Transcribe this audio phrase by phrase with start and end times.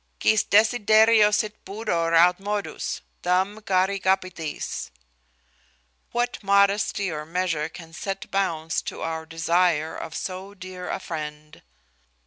[0.19, 4.89] _Quis desiderio sit pudor aut modus Tam chari capitis?_[*]
[5.45, 10.99] [*] "What modesty or measure can set bounds to our desire of so dear a
[10.99, 11.61] friend?"